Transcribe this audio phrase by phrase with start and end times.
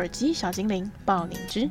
[0.00, 1.68] 耳机小精灵爆你知，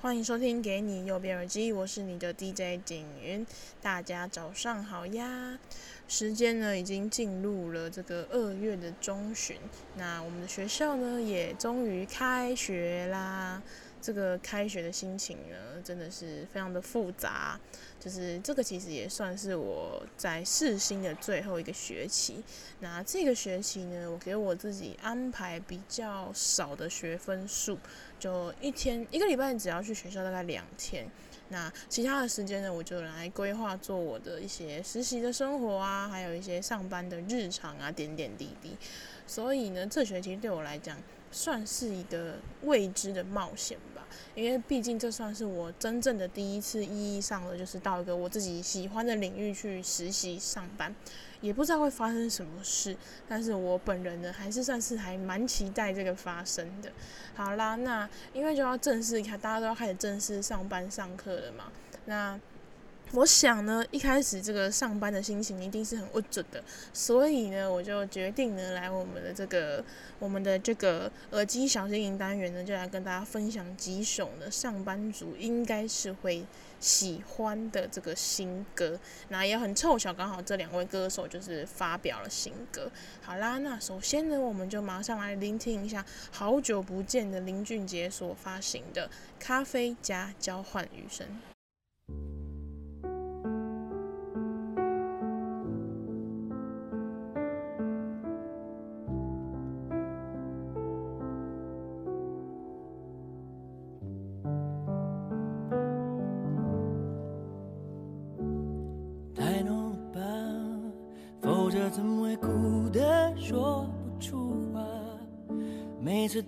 [0.00, 3.46] 欢迎收听《给你右边耳机》，我是你的 DJ 景云，
[3.82, 5.58] 大家早上好呀！
[6.08, 9.58] 时间呢已经进入了这个二月的中旬，
[9.98, 13.62] 那我们的学校呢也终于开学啦。
[14.02, 17.58] 这个开学的心情呢，真的是非常的复杂。
[18.00, 22.42] 就是这个其实也算是我在世新的最后一个学期。
[22.80, 27.78] 那这个学期呢，我给我自己安排比较少的学分数，
[28.18, 31.06] 就一天一个礼拜只要去学校大概两天。
[31.50, 38.76] 那其他的时间呢，我就来规划做我的一些实习的生活啊，还有一些上班的日常啊，点点滴滴。
[39.28, 40.98] 所以呢，这学期对我来讲
[41.30, 43.78] 算是一个未知的冒险。
[44.34, 50.94] 因为毕竟这算是我真正的第一次意义上的，就是到一个我自己喜欢的领域去实习上班，
[51.40, 52.96] 也不知道会发生什么事，
[53.28, 56.90] 但是我本人呢，还是算是还蛮期待这个发生的。
[57.34, 61.64] 好啦，那因为就要正式，大家都要开始正式上班上课了嘛，
[62.06, 62.40] 那。
[63.14, 66.64] 我想呢，一开始这个上班的心情一定是很郁卒的，
[66.94, 69.84] 所以呢，我就决定呢，来我们的这个
[70.18, 76.42] 我们的这个耳机小精灵单元呢，就来跟大家分享几首呢上班族应该是会
[76.80, 78.98] 喜欢的这个新歌。
[79.28, 82.90] 那也很凑巧，刚好这两位歌手就是发表了新歌。
[83.20, 89.06] 好啦，那首先呢，我们就马上来聆听一下好久不见的林俊杰所发行的
[89.38, 91.26] 《咖啡加交换余生》。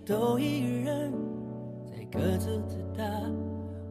[0.05, 1.13] 都一个人
[1.87, 3.05] 在各自自答，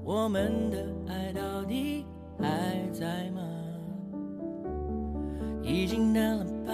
[0.04, 2.06] 我们的爱到底
[2.40, 2.48] 还
[2.92, 3.42] 在吗？
[5.64, 6.74] 已经淡了吧，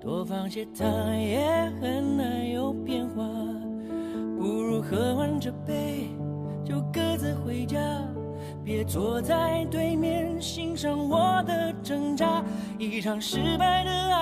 [0.00, 3.24] 多放些糖也很难有变化，
[4.38, 6.06] 不如喝完这杯
[6.64, 7.80] 就各自回家，
[8.62, 12.44] 别坐在对面欣赏我的挣扎，
[12.78, 14.21] 一场失败的爱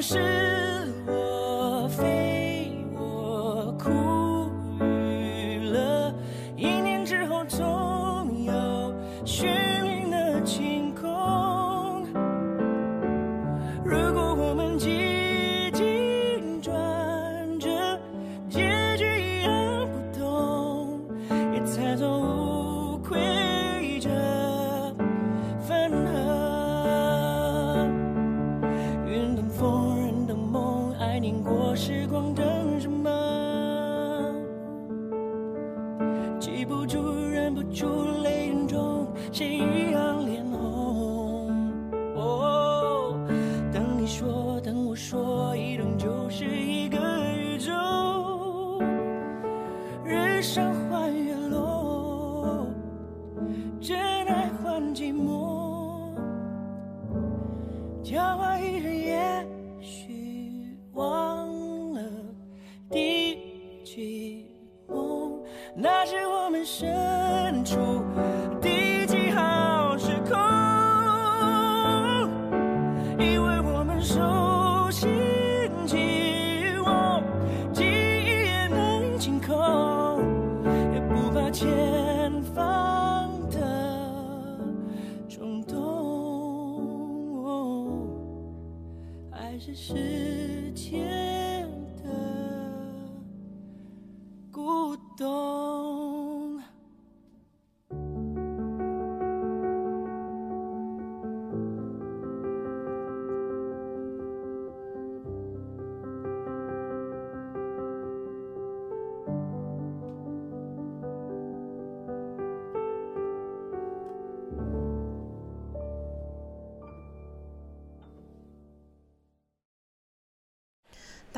[0.00, 0.67] 是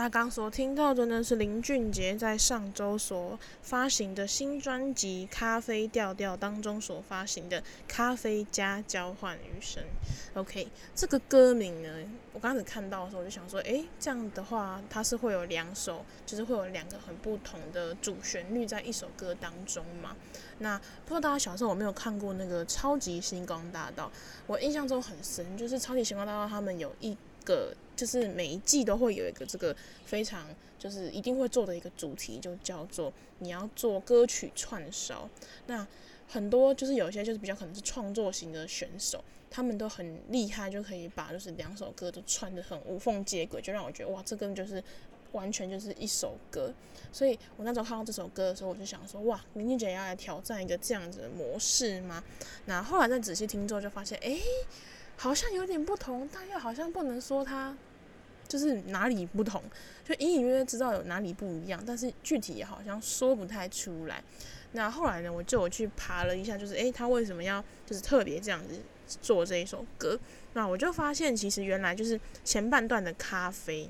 [0.00, 9.82] 大家刚所听到的呢，是林俊杰在上周所发行的新专辑《咖啡调调》当中所发行的《咖啡加交换余生》。
[10.40, 11.90] OK，这个歌名呢，
[12.32, 20.16] 我刚开始看到的时候，我就想说，诶，这样的话，它是会有两首，就是会有两个很不同的主旋律在一首歌当中嘛？
[20.60, 24.06] 那不知道大家小时候有没有看过那个《超级星光大道》？
[24.46, 27.14] 我印象中很深，就是《超级星光大道》他们有一
[27.44, 27.74] 个。
[27.96, 29.76] 就是每一季都会有一个这个
[30.06, 30.46] 非常
[30.78, 35.28] 就是一定会做的一个主题，就叫做你要做歌曲串烧。
[35.66, 35.86] 那
[36.26, 44.82] 很多就是有些就是比较可能是创作型的选手，他们都很厉害，就可以把就是两首歌都串得很无缝接轨，就让我觉得哇，这个就是
[45.32, 46.72] 完全就是一首歌。
[47.12, 52.24] 所以我那时候看到这首歌的时候，我就想说哇，林俊杰要来挑战一个这样子的模式吗？
[52.64, 54.38] 那后来再仔细听之后，就发现哎，
[55.20, 57.76] 好像有点不同，但又好像不能说它。
[58.48, 59.62] 就是哪里不同，
[60.02, 64.20] 就隐隐约约知道有哪里不一样，但是具体也好像说不太出来。
[64.72, 68.74] 那后来呢，我就我去爬了一下，就是诶，他为什么要就是特别这样子
[69.22, 70.18] 做这一首歌？
[70.54, 73.88] 那我就发现，其实原来就是前半段的咖啡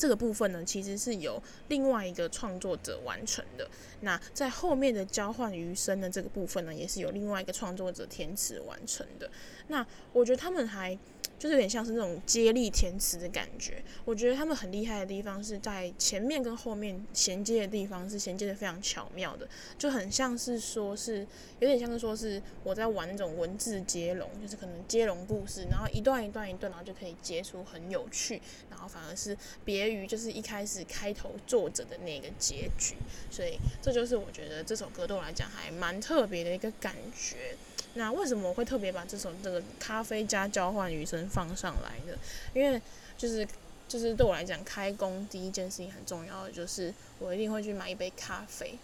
[0.00, 3.68] 这个部分呢，其实是由另外一个创作者完成的。
[4.00, 9.30] 那在后面的交换余生的这个部分呢，也是由另外一个创作者填词完成的。
[9.68, 10.98] 那我觉得他们还。
[11.40, 13.82] 就是有点像是那种接力填词的感觉。
[14.04, 19.48] 我觉得他们很厉害的地方是在前面跟后面衔接的地方是衔接的非常巧妙的，
[19.78, 21.26] 就很像是说是
[21.60, 29.34] 有点像是说是我在玩那种文字接龙，就是可能接龙故事，然后一段一段一段，然后就可以接出很有趣，然后反而是
[29.64, 32.96] 别于就是一开始开头作者的那个结局。
[33.30, 37.56] 所以这就是我觉得这首歌对我来讲还蛮特别的一个感觉。
[37.94, 42.16] 那为什么我会特别把这首这个咖啡加交换余生放上来呢？
[42.54, 42.80] 因为
[43.18, 43.46] 就是
[43.88, 48.78] 就是对我来讲，开工第一件事情很重要的就是我一定会去买一杯咖啡，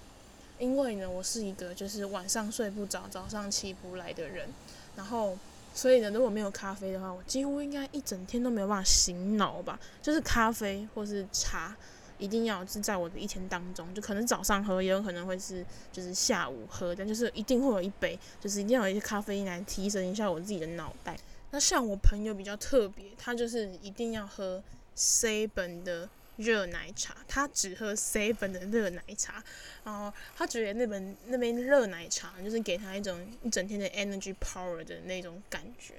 [0.58, 4.48] 因为呢，我是一个就是晚上睡不着，早上起不来的人，
[4.96, 5.38] 然后
[5.74, 11.76] 所以呢，如果没有咖啡的话，我几乎应该一整天都没有办法醒脑吧，就是咖啡或是茶。
[12.18, 21.16] 一定要是在我的一天当中，就可能早上喝，也有可能会是就是下午喝，但就是一定会有一杯，就是一定要有一些咖啡因来提神一下我自己的脑袋。
[21.50, 24.62] 那像我朋友比较特别，他就是一定要喝
[24.96, 29.42] seven 的热奶茶，他只喝 seven 的热奶茶，
[29.84, 35.94] 然后他觉得那本那杯热奶茶就是给他一种一整天的 energy power 的那种感觉。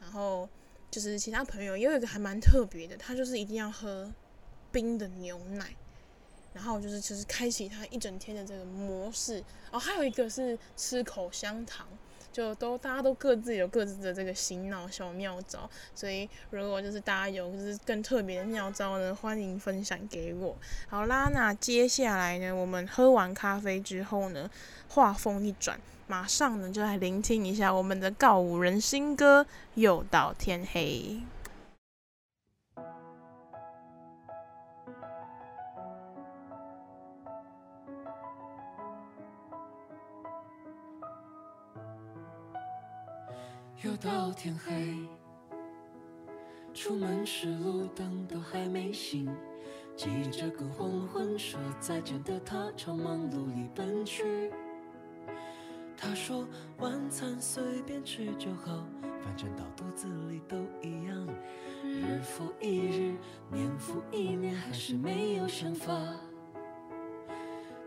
[0.00, 0.48] 然后
[0.90, 4.12] 就是其他朋友也有一个还蛮特别的，他就是一定要喝。
[4.74, 5.68] 冰的牛奶，
[6.52, 9.78] 然后就是就是开启他一整天的这个模式哦。
[9.78, 11.86] 还有一个是吃口香糖，
[12.32, 15.70] 就都大家都各自有各自的这个醒脑小妙招。
[15.94, 20.56] 所以如果就是大家有就是更特别的妙招呢，欢迎分享给我。
[20.88, 24.50] 好啦，那接下来呢，我们喝完咖啡之后呢，
[24.88, 29.44] 话锋一转，马上呢就来聆听一下我们的告五人新歌
[29.74, 31.20] 《又到天黑》。
[43.82, 44.96] 又到天黑，
[46.72, 49.28] 出门时路灯都还没醒，
[49.94, 54.50] 急着跟黄昏说再见的他朝忙碌里奔去。
[55.96, 56.46] 他说
[56.78, 58.86] 晚餐随便吃就好，
[59.22, 61.28] 反正到肚子里都一样。
[61.82, 63.14] 日复一日，
[63.50, 65.94] 年复一年，还是没有想法。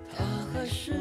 [0.09, 0.93] 他还是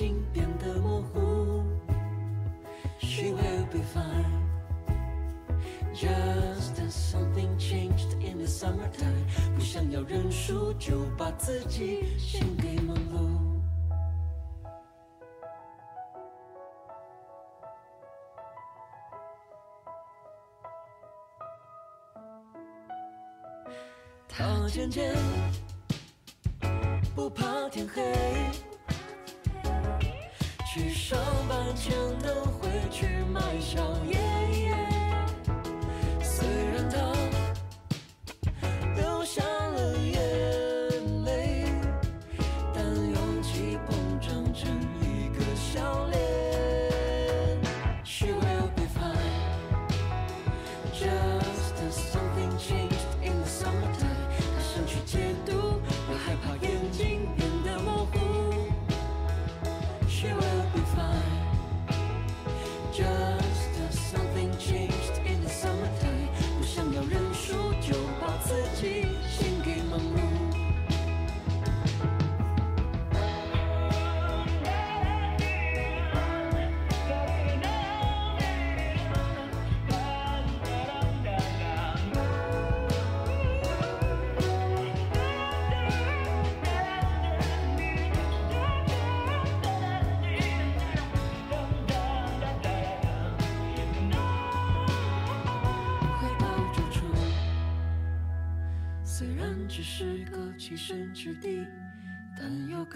[0.00, 1.62] 睛变得模糊。
[3.00, 4.48] She will be fine,
[5.92, 13.38] Just as something changed in the summertime，不想要认输，就把自己献给忙碌。
[24.26, 25.14] 他渐渐
[27.14, 28.00] 不怕天黑，
[30.72, 34.19] 去上班前都会去买宵夜。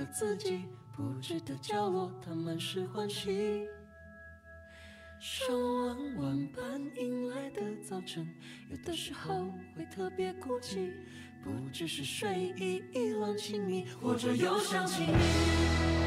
[0.07, 0.65] 自己
[0.97, 3.67] 布置的角落，它满是欢喜。
[5.21, 8.29] 上完晚班迎来的早晨，
[8.71, 10.93] 有的时候会特别孤寂，
[11.43, 16.04] 不只是睡意意乱情迷，或者又想起你。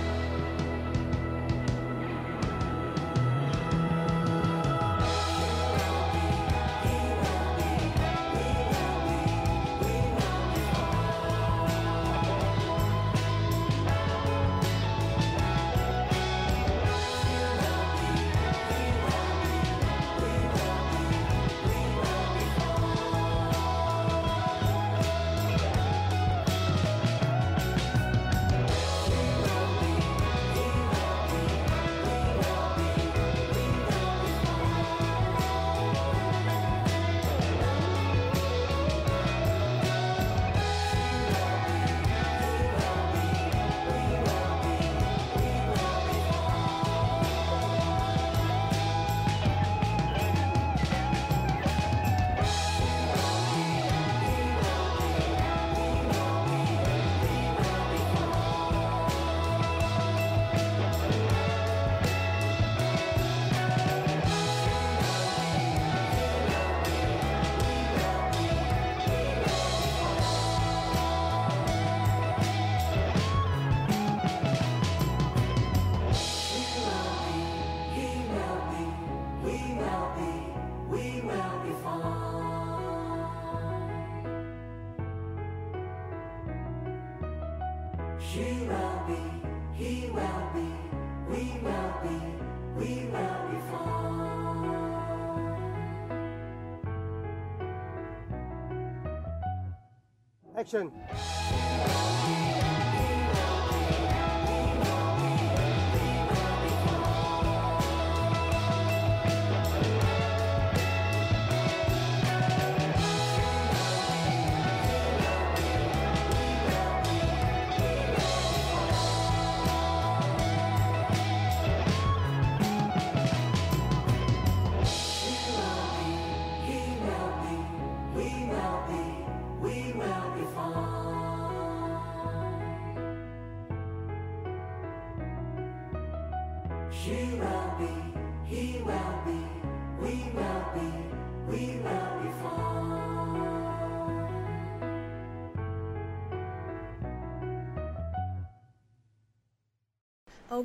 [100.68, 100.92] Action.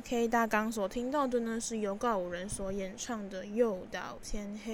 [0.05, 4.73] K 大纲所听到的呢，是由告五人所演唱的《又到天黑》。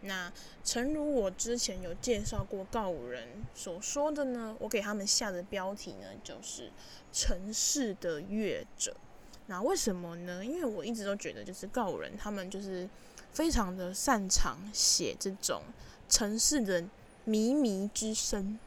[0.00, 0.32] 那
[0.64, 6.70] 诚如我之前有介绍过告五人所说的呢，我给他们下的标题呢，就是
[7.12, 8.96] “城市的乐者”。
[9.48, 10.42] 那为什么呢？
[10.42, 12.88] 因为我一直都觉得，就是告五人他们就是
[13.30, 15.60] 非常的擅长写这种
[16.08, 16.80] 城市的
[17.26, 18.58] 靡靡之声。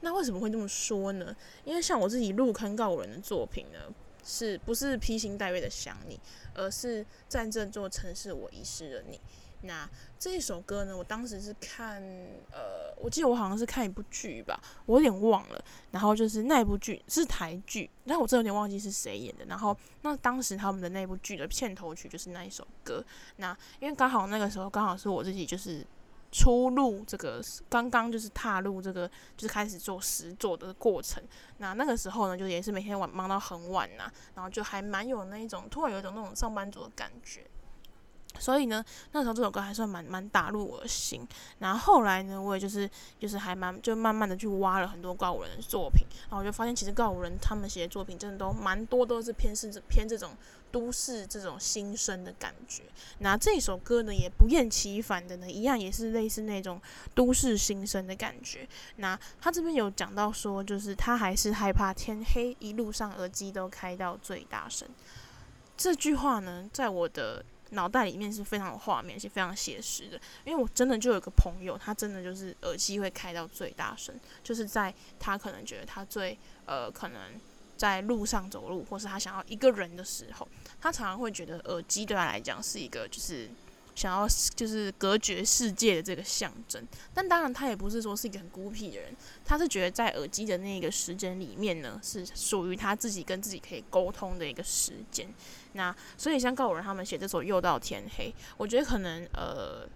[0.00, 1.34] 那为什么会这么说呢？
[1.64, 3.92] 因为像我自己入坑告五人的作品呢。
[4.24, 6.18] 是不是披星戴月的想你，
[6.54, 9.20] 而是在这座城市我遗失了你？
[9.66, 9.88] 那
[10.18, 12.02] 这一首歌呢，我当时是看，
[12.50, 15.64] 呃，我记得我好像是看一部剧吧，我有点忘了。
[15.90, 19.44] 然后就是那部剧是台剧，但我真有点忘记是谁演的。
[19.46, 23.02] 然后那当时他们的那部剧的片头曲就是那一首歌。
[23.36, 25.82] 那因为刚好那个时候刚好是我自己就是
[26.36, 31.22] 初入这个，刚刚就是踏入这个，就是开始做实作的过程。
[31.58, 37.46] 那那个时候呢，就也是每天晚忙到很晚呐，然后就还蛮有那一种突然有一种那种上班族的感觉。
[38.40, 41.24] 所以呢，那时候这首歌还算蛮蛮打入我的心。
[41.60, 50.32] 然后后来呢，我也就是就是还蛮就慢慢的去挖了很多告五人的作品，然后我就发现其实告五人他们写的作品真的都蛮多都是偏是偏这种
[50.74, 52.82] 都市这种心声的感觉。
[53.20, 56.82] 那这首歌呢，也不厌其烦的呢，一样也是类似那种
[57.14, 58.68] 都市心声的感觉。
[58.96, 64.88] 那他这边有讲到说，就是他还是害怕天黑，一路上耳机都开到最大声。
[65.76, 67.44] 这句话呢，在我的。
[67.70, 70.20] 脑袋里面是非常有画面，是非常写实的。
[70.44, 74.14] 因为我真的就有个朋友，他真的就是耳机会开到最大声，
[74.44, 77.20] 就是在他可能觉得他最呃可能
[77.76, 80.46] 在路上走路，或是他想要一个人的时候，
[80.84, 83.48] 他常常会觉得耳机对他来讲是一个就是。
[83.96, 84.26] 想要
[84.56, 89.14] 就是隔绝世界的这个象征，但当然他也不是说是一个很孤僻的人，
[89.44, 95.32] 他是觉得在耳机的那个时间里面呢，是属于他自己跟自己可以沟通的一个时间。
[95.74, 99.88] 那所以像告五人他们写这首《又到天黑》，我觉得可能呃，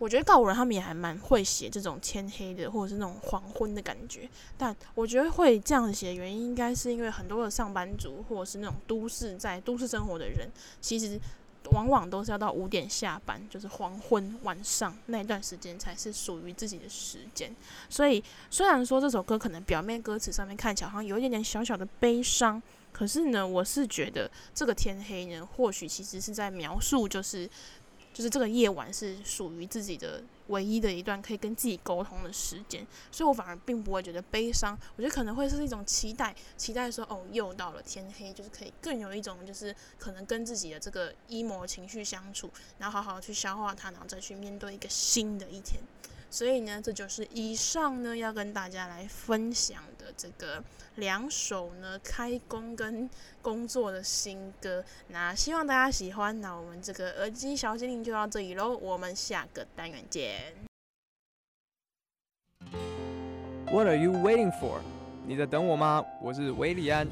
[0.00, 4.28] 我觉得告五人他们也还蛮会写这种天黑的或者是那种黄昏的感觉。
[4.58, 11.20] 但我觉得会这样写的原因，应该是因为很多的上班族或者是那种都市在都市生活的人，其实。
[11.72, 17.54] 往往都是要到五点下班，就是黄昏晚上那段时间才是属于自己的时间。
[17.88, 22.60] 所以虽然说这首歌可能表面歌词上面看起来好像有一点点小小的悲伤，
[22.92, 27.48] 可是呢，我是觉得这个天黑呢，或许其实是在描述就是。
[28.12, 45.80] 就是这个夜晚是属于自己的唯一的一段可以跟自己沟通的时间，所以我反而并不会觉得悲伤，我觉得可能会是一种期待，期待说哦，又到了天黑，就是可以更有一种就是可能跟自己的这个 emo 情绪相处，然后好好去消化它，然后再去面对一个新的一天。
[46.30, 50.62] 所以呢，这就是以上呢要跟大家来分享的这个
[50.94, 53.10] 两首呢开工跟
[53.42, 54.84] 工作的新歌。
[55.08, 56.40] 那希望大家喜欢。
[56.40, 60.54] 那我们这个耳机小精灵就到这里喽，我们下个单元见。
[63.66, 64.80] What are you waiting for？
[65.26, 66.04] 你在等我吗？
[66.22, 67.06] 我是韦礼安。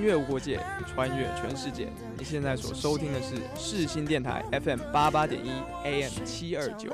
[0.00, 1.86] 音乐无国界，穿越全世界。
[2.16, 5.50] 你现在所收听的是世新电台 FM 八八点一
[5.84, 6.90] AM 七二九。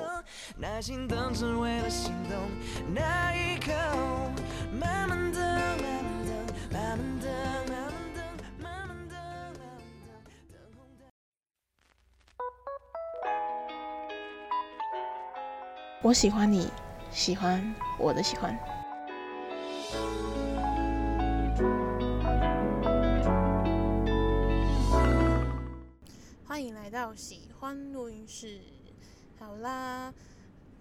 [16.03, 16.69] 我喜欢你，
[17.13, 18.76] 喜欢我的喜欢。
[27.07, 28.61] 要喜欢录音室。
[29.39, 30.13] 好啦，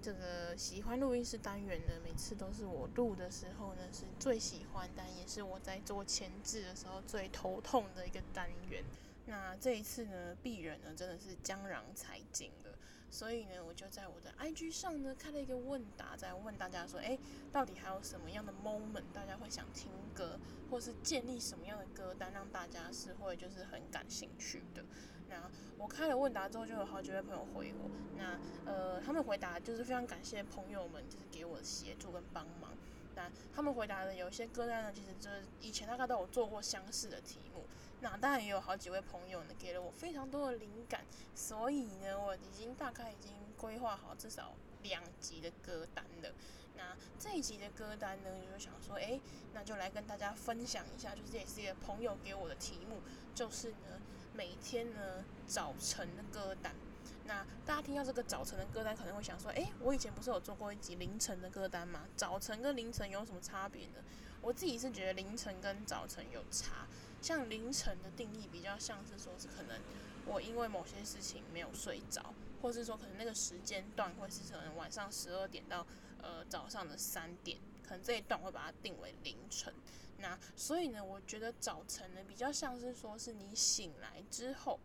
[0.01, 8.83] 这个喜欢录音室单元呢，每次都是我录的时候呢，是最喜欢，但也是我在做前置的时候最头痛的一个单元。
[9.27, 12.74] 那这一次呢，鄙人呢真的是江郎才尽了，
[13.15, 17.17] 所以呢，我就在我的 IG 上呢开了一个问答，在问大家说，诶，
[17.49, 20.37] 到底还有什么样的 moment 大家会想听歌，
[20.69, 24.83] 或是建立什么样的歌单，让大家是会就是很感兴趣的。
[25.29, 27.89] 那我开了问答之后，就有好几位朋友回我。
[28.17, 28.37] 那
[28.69, 32.73] 呃，他们回答就是非常感谢朋友们，就是给我的协助跟帮忙。
[33.15, 37.63] 那他们回答的有一些歌单呢，其实就是以前大概都有做过相似的题目。
[38.05, 41.03] 那当然也有好几位朋友呢，给了我非常多的灵感。
[41.33, 46.31] 所以呢，我已经大概已经规划好至少两集的歌单了。
[46.77, 49.19] 那这一集的歌单呢，就想说，诶，
[49.55, 53.01] 那就来跟大家分享一下，就是这也是一个朋友给我的题目，
[53.33, 53.99] 就是呢。
[54.35, 56.75] 每天呢，早晨的歌单。
[57.25, 62.01] 那大家听到这个早晨的歌单，可能会想说：诶，我以前不是有做过一集凌晨的歌单吗？
[62.15, 64.03] 早晨跟凌晨有什么差别呢？
[64.41, 66.85] 我自己是觉得凌晨跟早晨有差。
[67.25, 69.81] 像凌晨的定义比较像是说，是可能
[70.27, 72.21] 我因为某些事情没有睡着，
[72.61, 75.87] 或是说可能那个时间段会是可能晚上十二点到
[76.21, 79.73] 呃早上的三点，可能这一段会把它定为凌晨。
[80.19, 84.79] 那所以呢，我觉得早晨呢比较像是说是你醒来之后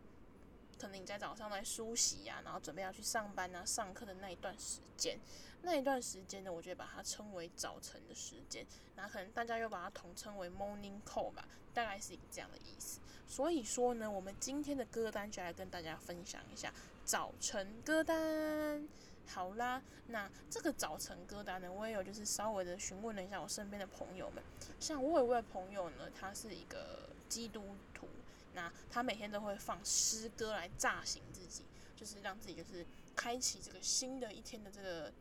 [0.81, 5.19] 可能你在早上在梳洗呀、然后准备要去上班啊、上课的那一段时间，
[5.61, 8.65] 那一段时间呢，我就把它称为早晨的时间。
[8.95, 12.99] 那可能大家又把它统称为 morning call 吧，大概是一个这样的意思。
[13.27, 16.73] 所以说呢，我们今天的歌单就来跟大家分享一下
[17.05, 18.89] 早晨歌单。
[19.27, 24.43] 好啦，那这个早晨歌单呢，我也有就是稍微的询问了一下我身边的朋友们。
[24.79, 27.63] 像我有一位朋友呢，他是一个基督
[27.93, 28.07] 徒，
[28.53, 31.63] 那他每天都会放诗歌来炸醒自己，
[31.95, 32.85] 就是让自己就是
[33.15, 35.11] 开启这个新的一天的这个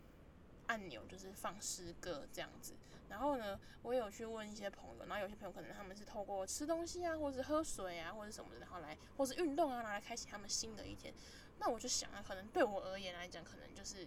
[0.67, 2.75] 按钮，就是放诗歌这样子。
[3.09, 11.13] 然后呢，我也有去问一些朋友，然后有些朋友可能他们是透过吃东西啊，或者喝水啊，或者什么的，然后来，或是运动啊，拿来开启他们新的一天。
[11.59, 14.07] 那我就想啊，可能对我而言来讲，可能就是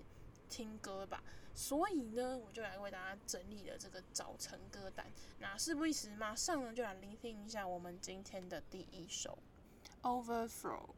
[0.53, 1.23] 听歌吧。
[1.55, 5.03] 所以呢，我就来为大家整理了这个早晨歌单。
[5.39, 9.37] 那事不宜迟，马上呢就来聆听一下我们今天的第一首
[10.03, 10.89] 《Overflow》。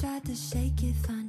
[0.00, 1.19] tried to shake it fine.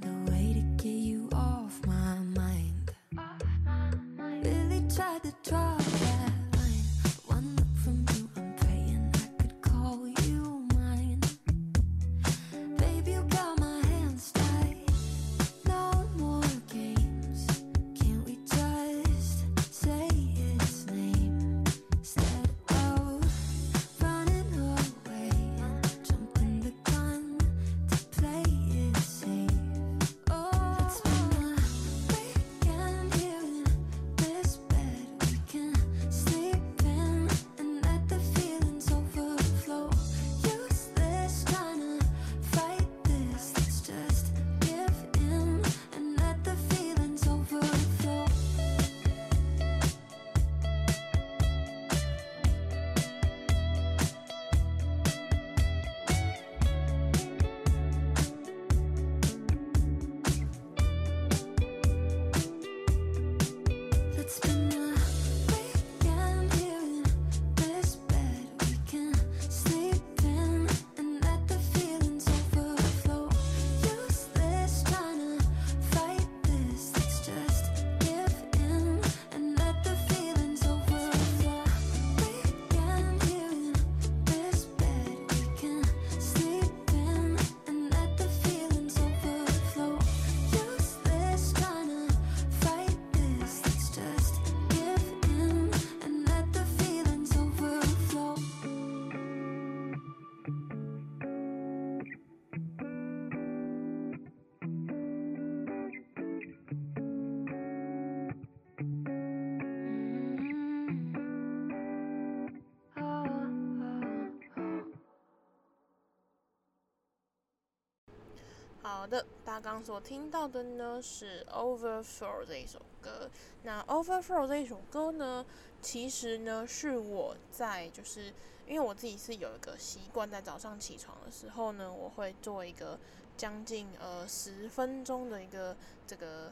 [118.94, 123.32] 好的，大家刚所听到的呢是《Overflow》这一首歌。
[123.64, 125.46] 那《Overflow》这一首歌呢，
[125.82, 128.34] 其实呢是我在就是
[128.68, 133.00] 因为我自己是有一个习惯，在早上起床的时候呢，我会做一个
[133.38, 135.76] 将近呃十分钟的一个
[136.06, 136.52] 这个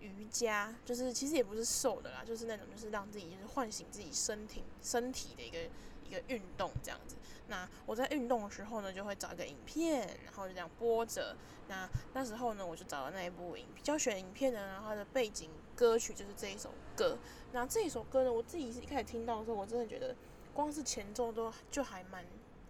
[0.00, 5.58] 瑜伽，就是其实也不是瘦的啦，就是那种就是让自己就是唤醒自己身体身体的一个
[6.08, 7.16] 一个运动这样子。
[7.48, 11.36] 那我在运动的时候呢，就会找一个影片，然后就这样播着。
[11.68, 17.16] 那那时候呢，我就找了那一部影教学影片呢，然后它的背景歌曲就是这一首歌。
[17.52, 20.14] 那这一首歌呢，我自己是一开始听到的时候，我真的觉得
[20.54, 22.24] 光是前奏都就还蛮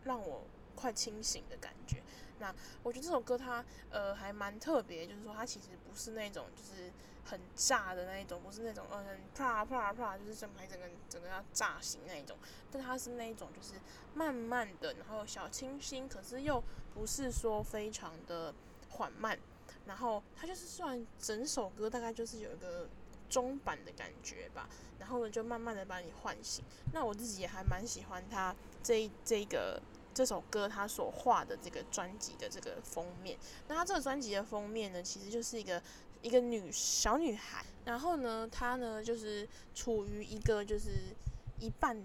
[0.04, 0.42] 让我
[0.74, 2.02] 快清醒的感觉。
[2.40, 6.90] 那我觉得这首歌它呃还蛮特别，就是说它其实不是那种就是
[7.28, 12.34] 很炸的那一种，不是那种嗯啪啪啪，就是整排整个整个要炸醒那一种，
[12.72, 13.74] 但它是那一种就是
[14.14, 16.62] 慢慢的，然后小清新，可是又
[16.94, 18.54] 不是说非常的
[18.88, 19.38] 缓慢，
[19.84, 22.88] 然后它就是算整首歌大概就是有一个
[23.28, 24.66] 中版的感觉吧，
[24.98, 26.64] 然后呢就慢慢的把你唤醒。
[26.94, 29.82] 那我自己也还蛮喜欢它这这个。
[30.14, 33.38] 这首歌他所画的这个专辑的这个封面，
[33.68, 35.80] 那他这个专辑的封面呢，其实就是一个
[36.22, 41.14] 一个女小女孩，然后呢，她呢就是处于一个就是
[41.60, 41.96] 一半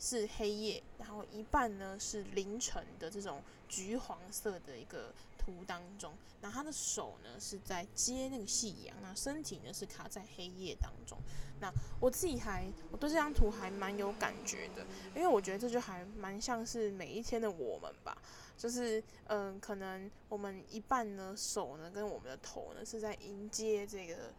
[0.00, 5.12] 是黑夜，然后一半呢是凌晨的这种橘黄色的一个。
[5.42, 11.16] 图当中，那他的手呢是在接那个夕阳，那身体呢是卡在黑夜当中。
[11.60, 14.84] 那我自己还我对这张图还蛮有感觉的，
[15.16, 18.18] 因为我觉得这就还蛮像是每一天的我们吧，
[18.58, 24.34] 就是嗯、可能我们一半呢手呢跟我们的头呢是在迎接这个。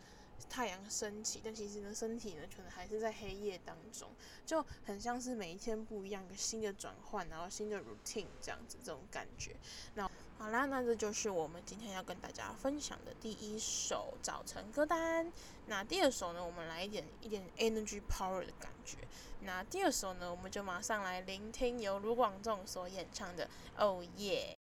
[0.50, 4.10] 太阳升起，但其实呢，身体呢可能还是在黑夜当中，
[4.46, 9.56] 就很像是每一天不一样，一个新的转换，然后新的 routine 这样子，这种感觉。
[9.96, 15.32] 那好啦，那这就是我们今天要跟大家分享的第一首早晨歌单。
[15.68, 18.98] 那第二首呢，我们来一点一点 energy power 的感觉。
[19.42, 23.46] 那第二首呢，我们就马上来聆听由卢广仲所演唱的
[23.78, 24.56] 《Oh Yeah》。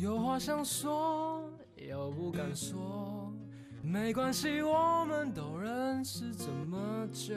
[0.00, 1.44] 有话想说，
[1.76, 3.30] 又不敢说，
[3.82, 7.34] 没关系，我们都认识这么久，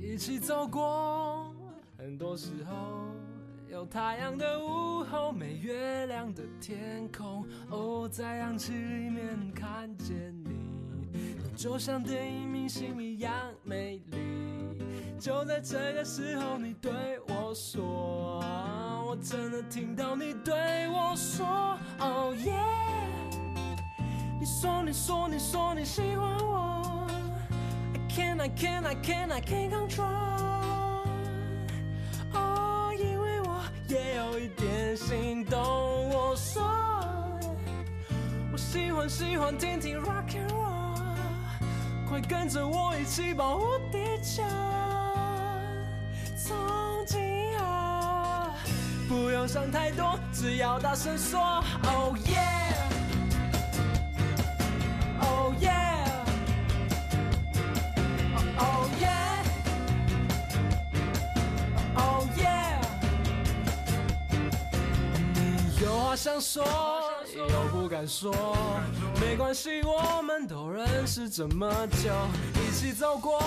[0.00, 1.54] 一起走过
[1.98, 2.74] 很多时候，
[3.68, 10.56] 有太阳的午后，没月亮的天空，哦，在氧气里面看见你，
[11.12, 13.30] 你就像电影明星一样
[13.62, 16.90] 美丽，就在这个时候，你对
[17.28, 18.42] 我说。
[19.14, 22.50] 我真的听到你对我说，Oh yeah，
[24.40, 27.06] 你说你说你说你喜欢我
[27.94, 30.02] ，I，Can I can I can I can control，
[32.32, 35.60] 哦，因为我也有一点心动。
[36.10, 36.64] 我说，
[38.50, 44.42] 我喜欢喜欢听听 rock and roll，快跟着我一起保护地球。
[49.14, 51.40] 不用想太多，只要大声说
[51.84, 52.74] ，Oh yeah，Oh
[55.60, 55.78] yeah，Oh
[59.00, 59.86] yeah，Oh
[62.36, 62.82] yeah。
[65.34, 65.40] 你
[65.80, 66.64] 有话想说，
[67.36, 68.34] 又不敢说，
[69.20, 71.72] 没关系，我们都认识这么
[72.02, 72.12] 久，
[72.60, 73.38] 一起走过。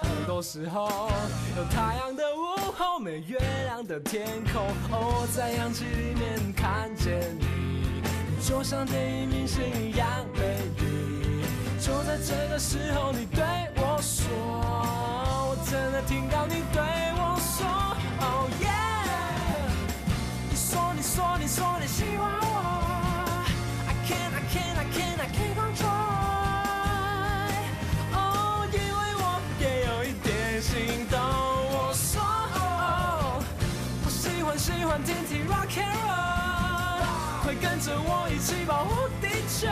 [0.00, 1.10] 很多时候，
[1.56, 2.33] 有太阳的
[2.74, 4.62] 后，没月亮的天空。
[4.90, 8.02] 哦，我在氧气里面看见你，
[8.36, 10.40] 你就像电影明星一样美
[10.78, 11.44] 丽。
[11.80, 13.44] 就在这个时候，你对
[13.76, 14.26] 我说，
[15.48, 16.82] 我真的听到你对
[17.16, 17.66] 我说
[18.20, 19.04] ，Oh yeah。
[20.50, 23.44] 你说，你说，你说你喜欢我
[23.86, 26.13] ，I can't, I can't, I can't, I can't control。
[34.64, 39.68] 喜欢听听 rock and roll，快跟着我一起保护地球。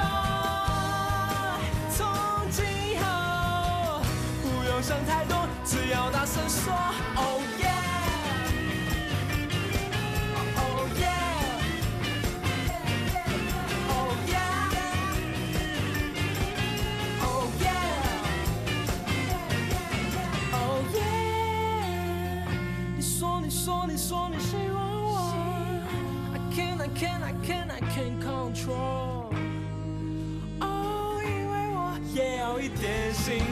[1.96, 2.06] 从
[2.50, 2.62] 今
[3.00, 4.02] 后
[4.42, 6.74] 不用想太多，只要大声说
[7.16, 7.51] OK
[28.64, 29.28] 说。
[30.60, 33.51] 哦因为我也有一点心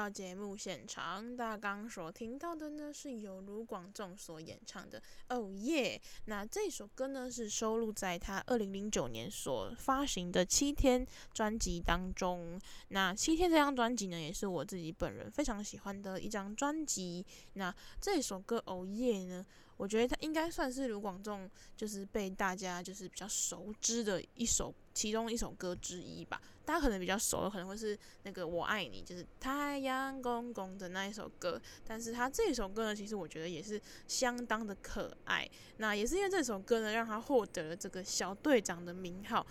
[0.00, 1.36] 到节目现场。
[1.36, 6.00] 大家刚所听到的呢，是由卢广仲所演唱的《哦耶》。
[6.24, 12.58] 那这首歌呢，是收录在他二零零九年所发行的《七天》专辑当中。
[12.88, 17.22] 那《七天》这张专辑呢，也是我自己本人非常喜欢的一张专辑。
[17.52, 19.44] 那这首歌《哦耶》呢，
[19.76, 26.40] 我觉得它应该算是卢广仲就是被大家就是比较熟知的一首其中一首歌之一吧。
[26.70, 31.60] 大家可能比较熟的可能会是那个我爱你，就是太阳公公的那一首歌。
[31.84, 35.50] 但是他这首歌呢，其实我觉得也是相当的可爱。
[35.78, 39.44] 那也是因为这首歌呢，让他获得了这个小队长的名号。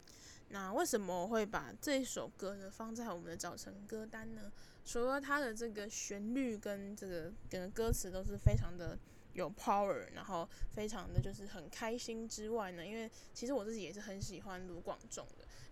[0.47, 4.49] 那为什么我会把这首歌呢放在我们的早晨歌单呢？
[4.85, 8.97] 除了它的这个旋律跟这个跟歌词都是非常的
[9.33, 15.27] 有 power，然后非常的就是很开心之外呢，因为其实我自己也是很喜欢卢广仲。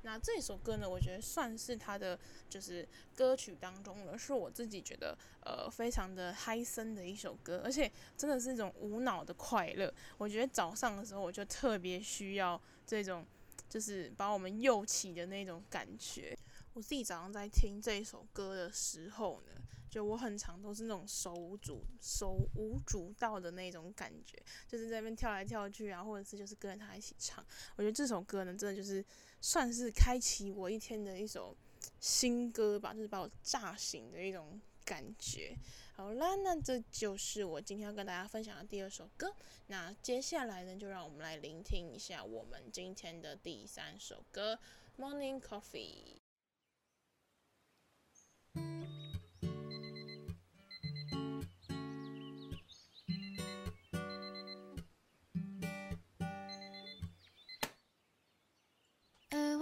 [0.08, 2.18] 那这首歌呢，我觉得算是他的
[2.50, 9.94] 就是歌曲当中呢，是我自己觉得呃非常的嗨森的一首歌，而且真的是一种无脑的快乐。
[10.18, 13.28] 我觉得早上的时候我就特别需要这种
[13.68, 16.34] 就是把我们诱起的那种感觉。
[16.74, 27.46] 我自己早上在听这一首歌的时候呢，就我很常都是那种手舞足手舞足蹈的那种感觉，就是在那边跳来跳去啊，或者是就是跟着他一起唱。
[27.76, 29.04] 我觉得这首歌呢，真的就是。
[29.40, 31.56] 算是开启我一天的一首
[32.00, 35.58] 新歌吧，就是把我炸醒的一种感觉。
[35.96, 39.34] 好啦，那这就是我今天要跟大家分享的第二首歌。
[39.68, 44.60] 那接下来呢，就让我们来聆听一下我们今天的第三首歌
[45.02, 46.18] 《Morning Coffee》。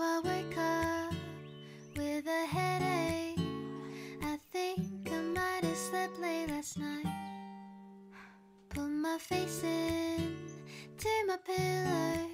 [0.01, 1.13] I wake up
[1.95, 3.39] with a headache?
[4.21, 7.05] I think I might have slept late last night.
[8.69, 10.36] Put my face in
[10.97, 12.27] to my pillow,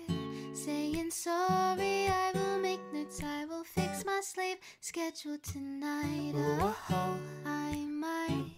[0.53, 2.07] saying sorry.
[2.07, 3.21] I will make notes.
[3.23, 6.33] I will fix my sleep schedule tonight.
[6.35, 8.51] Oh, I might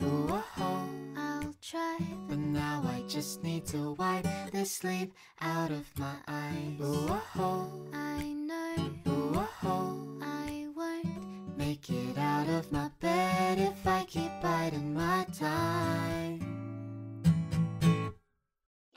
[1.64, 1.98] try,
[2.28, 6.82] but now I just need to wipe the sleep out of my eyes.
[6.82, 7.88] Ooh, oh, oh.
[7.94, 8.76] I know.
[9.08, 10.20] Ooh, oh, oh.
[10.22, 16.63] I won't make it out of my bed if I keep biding my time.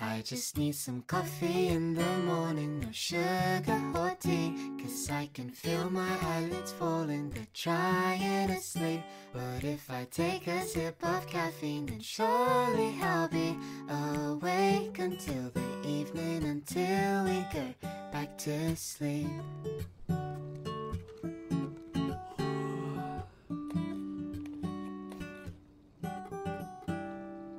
[0.08, 4.54] I just need some coffee in the morning, no sugar or tea.
[4.80, 9.00] Cause I can feel my eyelids falling, they're trying to sleep.
[9.32, 13.58] But if I take a sip of caffeine, then surely I'll be
[13.90, 17.74] awake until the evening, until we go
[18.12, 19.26] back to sleep.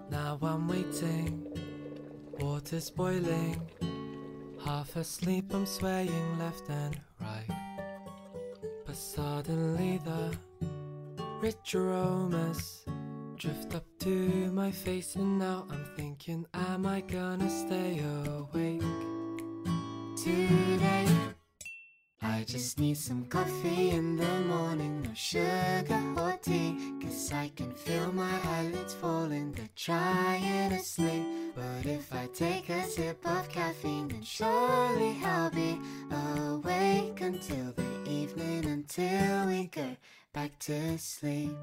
[0.10, 1.37] Now I'm waiting
[2.68, 3.62] water's boiling.
[4.66, 7.48] Half asleep, I'm swaying left and right.
[8.86, 10.38] But suddenly the
[11.40, 12.84] rich aromas
[13.38, 18.04] drift up to my face, and now I'm thinking, am I gonna stay
[18.38, 18.84] awake
[20.18, 21.08] today?
[22.22, 26.76] I just need some coffee in the morning, no sugar or tea.
[27.02, 31.47] Cause I can feel my eyelids falling, they're trying to sleep.
[31.58, 35.82] But if I take a sip of caffeine, then surely I'll be
[36.12, 39.98] awake until the evening, until we go
[40.34, 41.58] back to sleep.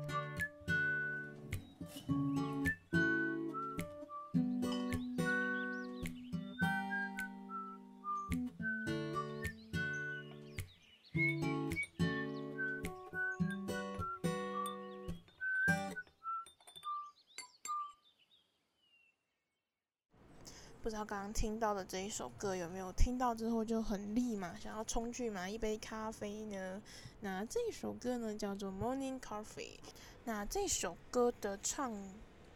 [21.04, 26.80] 刚刚听到的这一首歌有没有听到之后就很立马想要冲去买一杯咖啡呢？
[27.20, 29.44] 那这首歌呢叫做《Morning Coffee》。
[30.24, 31.92] 那这首歌的唱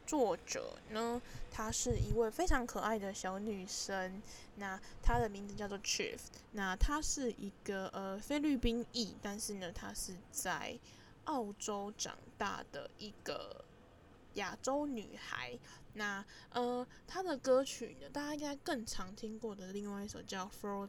[0.06, 1.20] 作者呢，
[1.50, 4.22] 她是一位非常可爱的小女生。
[4.56, 6.18] 那她的名字叫做 Chief。
[6.52, 10.78] 那她是一个呃菲律宾裔，但是呢她是在
[11.24, 13.62] 澳洲长大的一个
[14.38, 15.58] 亚洲女孩。
[15.94, 20.86] 那呃，她的歌曲呢，大家应该更常听过的另外一首叫《Floating》。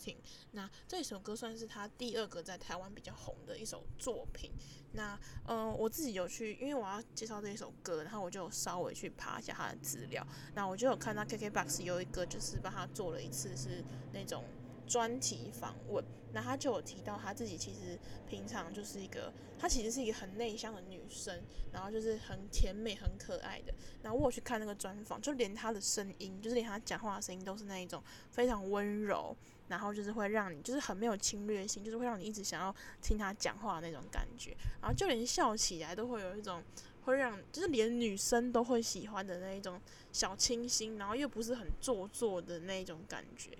[0.52, 4.52] 那这首歌算是她第二个在台湾比较红的一首作品。
[4.94, 10.26] 那呃，我自己有去，因为我要介绍这一首歌，然后我就稍微去爬一下她的资料。
[10.54, 13.84] 那我就有看到 KKBOX 有一个，就是帮她做了一次是
[14.14, 14.44] 那种。
[14.90, 21.40] 专题访问，那他就有提到他自己其实平常就是一个，他其实是一个很内向的女生，
[21.72, 23.72] 然后就是很甜美、很可爱的。
[24.02, 29.38] 然后我有去看那个专访，就连他的声音，就是连他讲话的声音都是那一种非常温柔，
[29.68, 34.58] 然后就是会让你就是很没有侵略性，就是会让你一直想要听他讲话的那种感觉。
[34.82, 36.64] 然后就连笑起来都会有一种
[37.04, 39.80] 会让，就是连女生都会喜欢的那一种
[40.12, 43.56] 小清新，然后又不是很做作的那一种感觉。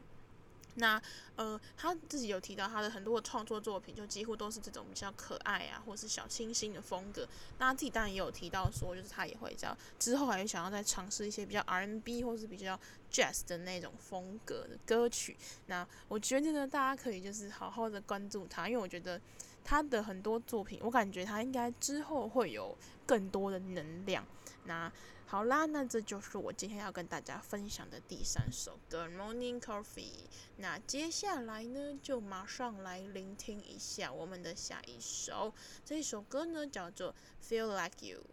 [0.80, 1.02] 那
[1.36, 7.28] 呃，他自己有提到他的很多的创作作品，就几乎都是这种比较可爱啊，或是小清新的风格。
[7.60, 12.80] 那他自己当然也有提到说，就是他也会这样，之后还想要再尝试一些比较 R&B 或是比较
[13.12, 15.38] Jazz 的那种风格的歌曲。
[15.68, 19.20] 那我觉得呢，大家可以就是好好的关注他，因为我觉得
[19.64, 24.26] 他的很多作品，我感觉他应该之后会有更多的能量。
[24.66, 24.92] 那
[25.26, 29.84] 好啦，那这就是我今天要跟大家分享的第三首歌《Morning Coffee》。
[30.58, 35.54] 那接下来呢，就马上来聆听一下我们的下一首。
[35.86, 37.14] 这一首歌呢，叫做
[37.48, 38.24] 《Feel Like You》。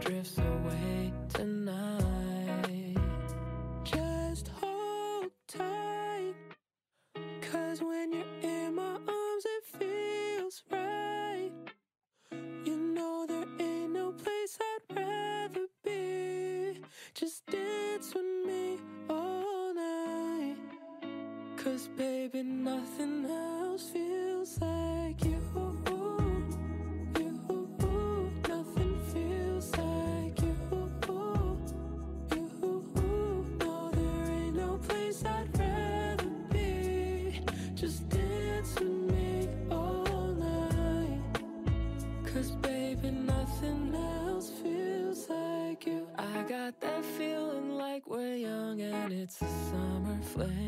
[0.00, 2.96] Drifts away tonight.
[3.84, 6.34] Just hold tight.
[7.50, 11.52] Cause when you're in my arms, it feels right.
[12.64, 16.80] You know there ain't no place I'd rather be.
[17.14, 20.56] Just dance with me all night.
[21.56, 24.07] Cause baby, nothing else feels
[50.28, 50.67] flame.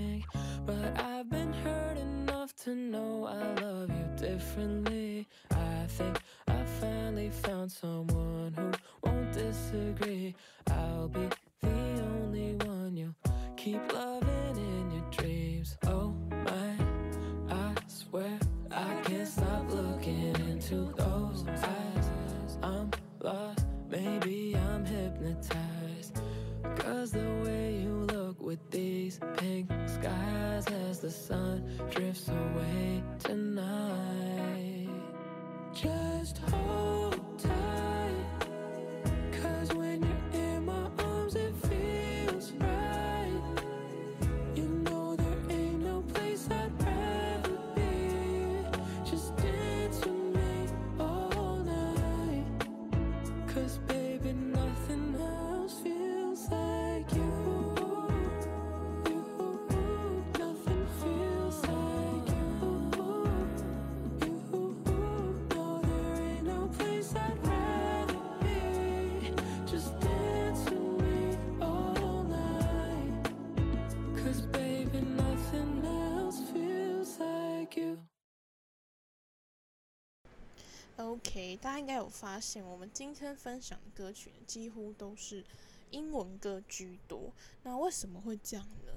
[81.11, 85.45] OK，大家应该有发现，我们今天分享的歌曲几乎都是
[85.91, 87.33] 英文歌居多。
[87.65, 88.93] 那为什么会这样呢？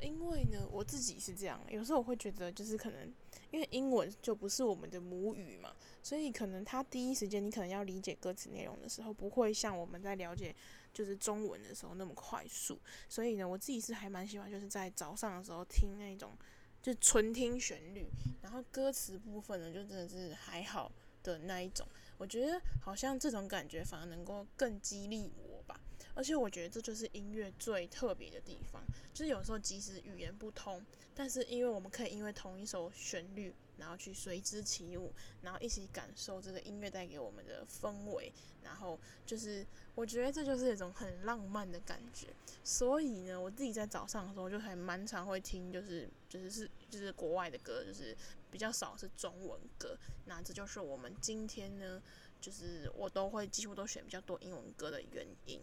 [0.00, 3.12] 因为呢，我自己是这样，有时候我会觉得，就是可能
[3.50, 5.70] 因为英文就不是我们的母语嘛，
[6.02, 10.56] 所以可能他第一时间你可能要理解歌词内容的时候，不会像我们在了解
[10.94, 12.78] 就是中文的时候那么快速。
[13.10, 16.32] 所以呢，我自己是还蛮喜欢，就是在早上的时候听那种，
[16.80, 18.08] 就纯听旋律，
[18.40, 20.90] 然后歌词部分呢，就真的是还好
[21.32, 21.86] 的那一种。
[22.16, 25.80] 我觉得好像这种感觉反而能够更激励我吧。
[26.14, 28.82] 而且我觉得这就是音乐最特别的地方，
[29.14, 35.12] 就是有时候即使语言不通，但是因为我们可以因为同一首旋律，然后去随之起舞，
[35.42, 42.28] 然后一起感受这个音乐带给我们的氛围，然后就是我觉得这就是一种很浪漫的感觉。
[42.62, 48.16] 所以呢，我自己在早上的时候就还蛮常会听，就是就是是就是国外的歌，就是
[48.50, 49.96] 比较少是中文歌。
[50.26, 52.02] 那这就是我们今天呢。
[52.40, 55.60] 就是我都会几乎都选比较多英文歌的原因。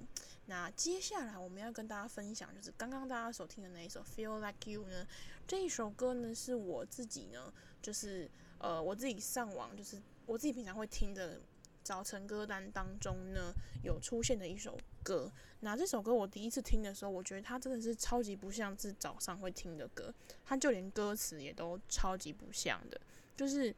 [0.47, 5.07] 那接下来我们要跟大家分享，就是刚刚大家所听的那一首《Feel Like You》呢，
[5.47, 7.53] 这一首歌呢是我自己呢，
[7.85, 8.27] 就是
[8.57, 11.39] 呃我自己上网，就是我自己平常会听的
[11.83, 15.31] 早晨歌单当中呢有出现的一首歌。
[15.59, 20.11] 那这首歌我第一次听的时候，我觉得它真的是超级不像是早上会听的歌，
[20.43, 22.99] 它就连歌词也都超级不像的，
[23.37, 23.75] 就是。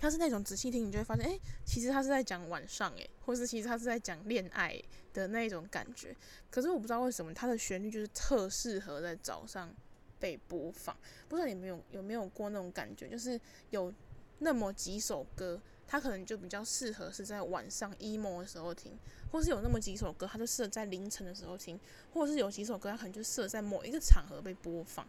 [0.00, 4.80] 他是那种仔细听，你就会发现，诶、其实他是在讲晚上，诶，或是其实他是在讲恋爱
[5.12, 6.14] 的那种感觉。
[6.52, 9.74] 可是我不知道为什么，他的旋律就是特适合在早上
[10.18, 10.96] 被播放。
[11.28, 13.40] 不知道你们有有没有过那种感觉，就是
[13.70, 13.92] 有
[14.38, 18.96] 那么几首歌，它可能就比较适合是在晚上 emo 的时候听，
[19.32, 21.78] 或是有那么几首歌，它就适合在凌晨的时候听，
[22.12, 25.06] 或者是有几首歌，它可能就适合在某一个场合被播放。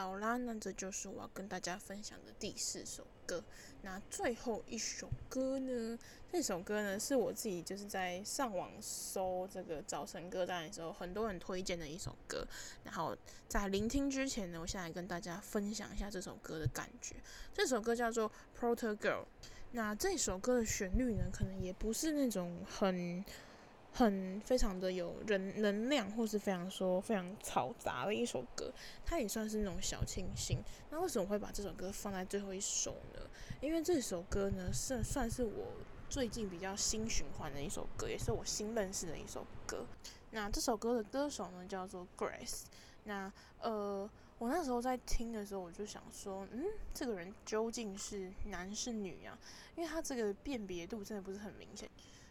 [0.00, 3.44] 好啦，那这就是我要跟大家分享的第四首歌。
[3.82, 5.98] 那最后一首歌呢？
[6.32, 12.46] 这首歌呢是我自己就是在上网搜这个早晨歌单的时候，很多人推荐的一首歌。
[12.82, 13.14] 然后
[13.46, 17.16] 在聆听之前呢，我先来跟大家分享一下这首歌的感觉。
[17.52, 19.24] 这首歌叫做《Proter Girl》。
[19.72, 23.22] 那这首歌的旋律呢，可能也不是那种很。
[23.92, 28.72] 很非常的有人能量，或是非常说非常嘈杂的一首歌，
[29.04, 30.58] 它也算是那种小清新。
[30.90, 33.20] 那为什么会把这首歌放在最后一首呢？
[33.60, 35.72] 因为这首歌呢，是算是我
[36.08, 39.84] 最近比较新循环的一首歌，也是我新认识的一首歌。
[40.30, 42.62] 那这首歌的歌手呢，叫做 Grace。
[43.04, 46.64] 那呃，我那时候在听的时候，我就想说，嗯，
[46.94, 49.36] 这个人究竟是男是女啊？
[49.74, 51.90] 因为他这个辨别度真的不是很明显，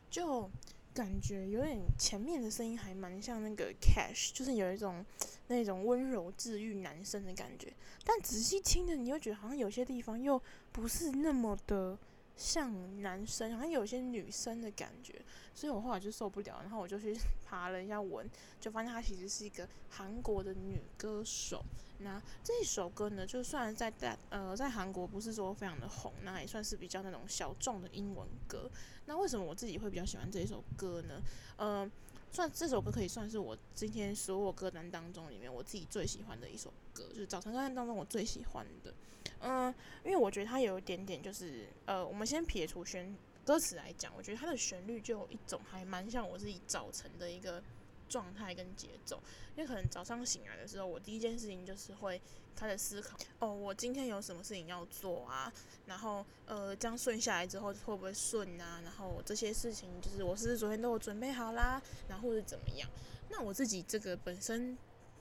[0.10, 0.50] 就。
[0.94, 5.06] 感觉有点前面的声音还蛮像那个 Cash，就是有一种
[5.48, 7.72] 那种温柔治愈男生的感觉。
[8.04, 11.98] 但仔细听的，你又觉得好像有些地方又不是那么的
[12.36, 15.22] 像男生，好像有些女生的感觉。
[15.54, 17.16] 所以我后来就受不了，然后我就去
[17.46, 18.30] 爬了一下文，
[18.60, 21.64] 就发现她其实是一个韩国的女歌手。
[22.02, 28.72] 那这一首歌呢，就算在在呃在韩国不是说非常的红，那也算是比较那种小众的英文歌。
[29.06, 31.22] 那为什么我自己会比较喜欢这一首歌呢？
[31.58, 31.90] 呃，
[32.32, 38.94] 算这首歌可以算是我今天所有歌单当中里面我自己最喜欢的一首歌，就是早晨歌单当中我最喜欢的。
[39.42, 39.74] 嗯、
[40.06, 47.62] 因为我觉得它有一点点就是呃，我们先撇除旋歌词来讲，我觉得它的旋律就有一种还蛮像我自己早晨的一个。
[48.10, 49.22] 状态跟节奏，
[49.56, 52.20] 因为可能早上醒来的时候，我第一件事情就是会
[52.56, 55.54] 开始思考，哦，我今天有什么事情要做啊？
[55.86, 58.82] 然后，呃，这样顺下来之后会不会顺啊？
[58.84, 61.82] 然后这些事情就是我是不是昨天都有准备好啦？
[62.08, 62.90] 然后是怎么样？
[63.30, 64.78] 那我自己这个本身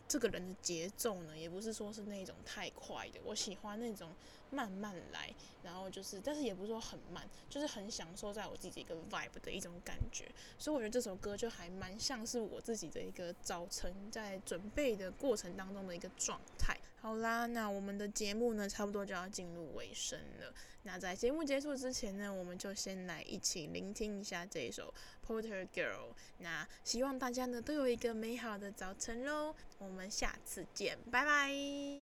[0.09, 4.11] 这个人的节奏呢，也不是说是那种太快的，我喜欢那种。
[4.51, 5.31] 慢慢来，
[5.63, 10.27] 然后就是，但是也不是说很慢，就是很享受在我自己一个 vibe 的一种感觉，
[10.59, 16.79] 所以我觉得这首歌就还蛮像是我自己的一个早晨在准备的过程当中的一个状态。
[17.01, 20.53] 好啦，那我们的节目呢，差不多就要进入尾声了。
[20.83, 24.93] 那在节目结束之前呢，我们就先来一起聆听一下这首
[25.27, 26.11] 《Porter Girl》。
[26.39, 29.55] 那希望大家呢都有一个美好的早晨喽。
[29.79, 32.01] 我们下次见，拜拜。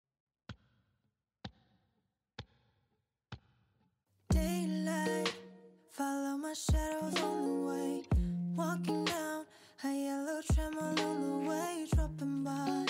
[5.99, 8.05] Follow my shadows on the way
[8.55, 9.47] Walking down
[9.83, 12.87] a yellow tremor on the way droppin' by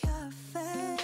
[0.00, 0.96] cafe.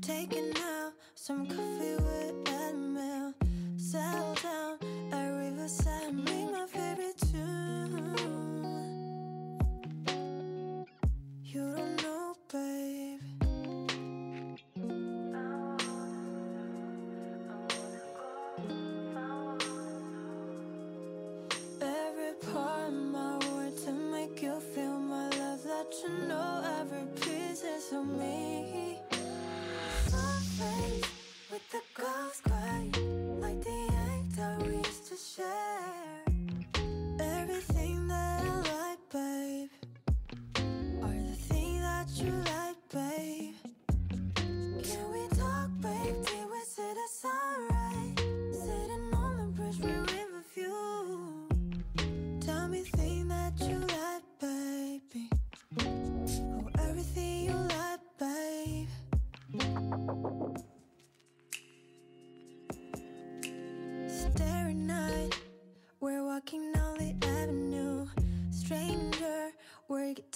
[0.00, 3.34] Taking out some coffee with Admiral
[3.76, 4.78] Settle down
[5.12, 8.54] at Riverside Make my favorite tune.
[11.44, 11.83] You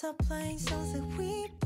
[0.01, 1.58] top playing songs that we